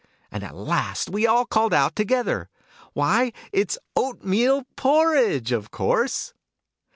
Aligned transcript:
And 0.31 0.43
at 0.43 0.55
last 0.55 1.11
we 1.11 1.27
all 1.27 1.45
called 1.45 1.75
out 1.75 1.95
together 1.95 2.49
'Why, 2.93 3.31
its 3.53 3.77
oatmeal 3.95 4.63
porridge, 4.75 5.51
of 5.51 5.69
course!' 5.69 6.33